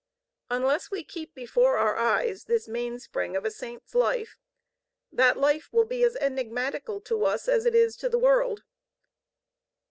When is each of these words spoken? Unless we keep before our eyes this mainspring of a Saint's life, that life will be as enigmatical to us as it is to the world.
Unless 0.49 0.89
we 0.89 1.03
keep 1.03 1.35
before 1.35 1.77
our 1.77 1.95
eyes 1.95 2.45
this 2.45 2.67
mainspring 2.67 3.35
of 3.35 3.45
a 3.45 3.51
Saint's 3.51 3.93
life, 3.93 4.35
that 5.11 5.37
life 5.37 5.71
will 5.71 5.85
be 5.85 6.03
as 6.03 6.15
enigmatical 6.15 6.99
to 7.01 7.23
us 7.23 7.47
as 7.47 7.67
it 7.67 7.75
is 7.75 7.95
to 7.97 8.09
the 8.09 8.17
world. 8.17 8.63